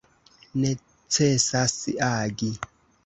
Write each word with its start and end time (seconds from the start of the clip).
Necesas 0.61 1.75
agi. 2.11 2.51